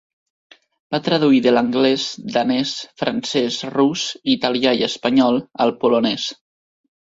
Va 0.95 0.99
traduir 1.07 1.41
de 1.47 1.53
l'anglès, 1.53 2.07
danès, 2.39 2.73
francès, 3.03 3.61
rus, 3.77 4.09
italià 4.39 4.75
i 4.81 4.85
espanyol 4.91 5.41
al 5.67 5.79
polonès. 5.85 6.31